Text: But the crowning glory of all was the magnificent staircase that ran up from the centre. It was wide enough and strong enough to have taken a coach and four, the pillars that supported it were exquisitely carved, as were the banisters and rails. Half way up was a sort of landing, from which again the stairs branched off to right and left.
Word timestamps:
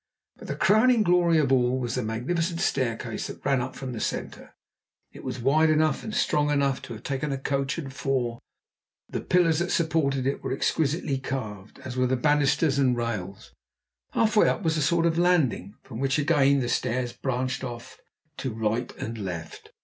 But 0.37 0.47
the 0.47 0.55
crowning 0.55 1.03
glory 1.03 1.37
of 1.37 1.51
all 1.51 1.77
was 1.77 1.93
the 1.93 2.01
magnificent 2.01 2.59
staircase 2.59 3.27
that 3.27 3.45
ran 3.45 3.61
up 3.61 3.75
from 3.75 3.91
the 3.93 3.99
centre. 3.99 4.55
It 5.11 5.23
was 5.23 5.39
wide 5.39 5.69
enough 5.69 6.03
and 6.03 6.11
strong 6.15 6.49
enough 6.49 6.81
to 6.81 6.93
have 6.93 7.03
taken 7.03 7.31
a 7.31 7.37
coach 7.37 7.77
and 7.77 7.93
four, 7.93 8.39
the 9.07 9.21
pillars 9.21 9.59
that 9.59 9.69
supported 9.69 10.25
it 10.25 10.41
were 10.43 10.51
exquisitely 10.53 11.19
carved, 11.19 11.77
as 11.85 11.97
were 11.97 12.07
the 12.07 12.17
banisters 12.17 12.79
and 12.79 12.97
rails. 12.97 13.53
Half 14.13 14.35
way 14.35 14.49
up 14.49 14.63
was 14.63 14.75
a 14.75 14.81
sort 14.81 15.05
of 15.05 15.19
landing, 15.19 15.75
from 15.83 15.99
which 15.99 16.17
again 16.17 16.61
the 16.61 16.67
stairs 16.69 17.13
branched 17.13 17.63
off 17.63 17.99
to 18.37 18.51
right 18.51 18.91
and 18.97 19.19
left. 19.19 19.71